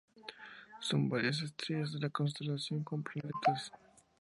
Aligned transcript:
Son 0.79 1.09
varias 1.09 1.41
las 1.43 1.51
estrellas 1.51 1.91
de 1.93 1.99
la 1.99 2.09
constelación 2.09 2.83
con 2.83 3.03
planetas. 3.03 3.71